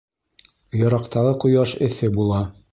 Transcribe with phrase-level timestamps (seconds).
[0.79, 2.45] Йыраҡтағы ҡояш эҫе була.